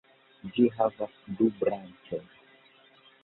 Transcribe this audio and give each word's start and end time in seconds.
Ĝi 0.53 0.63
havas 0.77 1.19
du 1.41 1.49
branĉojn. 1.59 2.25